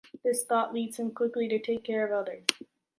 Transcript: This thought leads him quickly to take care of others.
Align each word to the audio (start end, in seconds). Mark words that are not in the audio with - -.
This 0.23 0.43
thought 0.45 0.73
leads 0.73 0.97
him 0.97 1.11
quickly 1.11 1.47
to 1.47 1.59
take 1.59 1.83
care 1.83 2.03
of 2.03 2.11
others. 2.11 2.41